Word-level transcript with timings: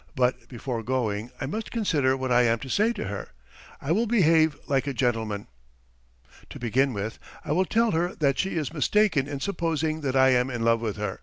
But 0.16 0.48
before 0.48 0.82
going 0.82 1.30
I 1.40 1.46
must 1.46 1.70
consider 1.70 2.16
what 2.16 2.32
I 2.32 2.42
am 2.42 2.58
to 2.58 2.68
say 2.68 2.92
to 2.92 3.04
her. 3.04 3.28
I 3.80 3.92
will 3.92 4.08
behave 4.08 4.58
like 4.66 4.88
a 4.88 4.92
gentleman. 4.92 5.46
To 6.50 6.58
begin 6.58 6.92
with, 6.92 7.20
I 7.44 7.52
will 7.52 7.66
tell 7.66 7.92
her 7.92 8.16
that 8.16 8.36
she 8.36 8.56
is 8.56 8.72
mistaken 8.74 9.28
in 9.28 9.38
supposing 9.38 10.00
that 10.00 10.16
I 10.16 10.30
am 10.30 10.50
in 10.50 10.62
love 10.64 10.80
with 10.80 10.96
her. 10.96 11.20